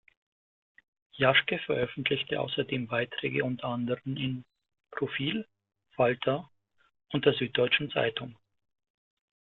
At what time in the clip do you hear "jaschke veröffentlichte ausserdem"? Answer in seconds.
1.15-2.87